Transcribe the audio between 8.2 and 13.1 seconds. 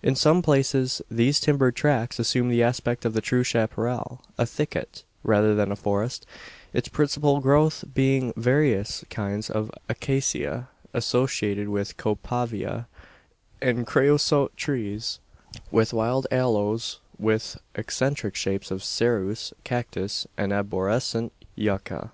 various kinds of acacia, associated with copaiva